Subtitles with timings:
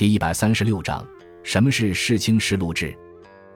[0.00, 1.06] 第一百三十六章：
[1.42, 2.96] 什么是世卿世禄制？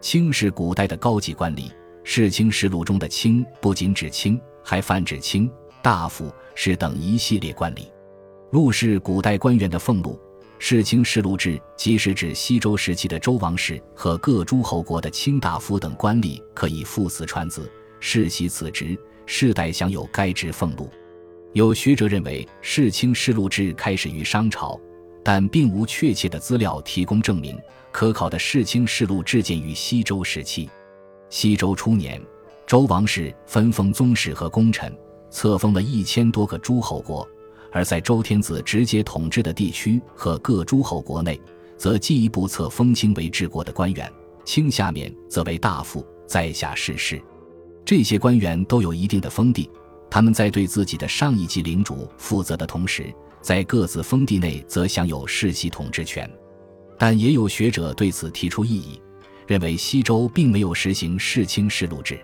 [0.02, 7.90] 卿是古代的高级官吏，世卿世禄中的卿不仅指卿，还泛指卿、大夫、士等一系列官吏。
[8.50, 10.20] 禄是古代官员的俸禄。
[10.58, 20.90] 世卿世禄制，即是指西周时期的周王室和各诸侯国的卿大夫等官吏，可以父死传子，世袭此职，世代享有该职俸禄。
[21.54, 24.78] 有学者认为，世卿世禄制开始于商朝，
[25.24, 27.58] 但并无确切的资料提供证明。
[27.90, 30.68] 可考的世卿世禄至建于西周时期。
[31.30, 32.20] 西周初年，
[32.66, 34.92] 周王室分封宗室和功臣，
[35.30, 37.26] 册封了一千多个诸侯国。
[37.72, 41.40] 而在周天子直接统治的地区和各诸侯国内，
[41.76, 44.12] 则进一步册封卿为治国的官员，
[44.44, 47.20] 卿下面则为大夫，在下士士。
[47.84, 49.70] 这些官员都有一定的封地，
[50.08, 53.12] 他们在对自己的上一级领主负责的同时，
[53.44, 56.28] 在各自封地内则享有世袭统治权。
[56.98, 58.98] 但也有学者对此提出异议，
[59.46, 62.18] 认为西周并没有实行世卿世禄制，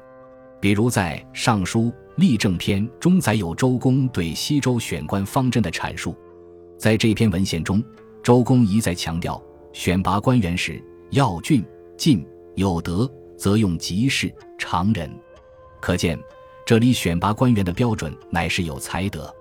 [0.61, 1.83] 比如在《尚书》。
[2.17, 6.15] 立政篇中载有周公对西周选官方针的阐述，
[6.77, 7.83] 在这篇文献中，
[8.23, 10.83] 周公一再强调，选拔官员时
[11.13, 11.65] 要俊、
[11.97, 12.27] 进、
[12.57, 15.11] 有德，则用吉士、常人。
[15.81, 16.19] 可见，
[16.67, 19.35] 这里选拔官员的标准乃是有才德。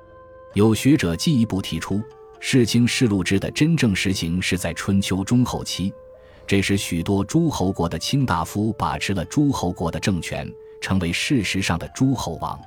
[0.54, 2.02] 有学者进一步提出，
[2.40, 5.94] 世卿世禄制的真正实行是在春秋中后期，
[6.48, 10.52] 这时许多诸侯国的卿大夫把持了诸侯国的政权。
[10.82, 12.58] 成为事实上的诸侯王，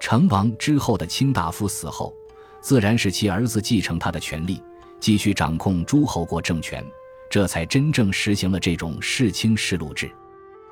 [0.00, 2.14] 成王之后的卿大夫死后，
[2.60, 4.62] 自然是其儿子继承他的权利，
[5.00, 6.84] 继续掌控诸侯国政权，
[7.30, 10.10] 这才真正实行了这种世卿世禄制。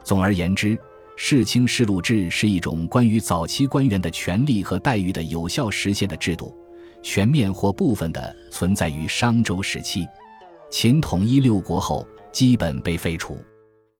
[0.05, 0.79] 总而言之，
[1.19, 6.55] 世卿世禄制是一种关于早期官员的权利和待遇的有效实现的制度，
[7.03, 10.07] 全面或部分的存在于商周时期，
[10.71, 13.39] 秦统一六国后基本被废除。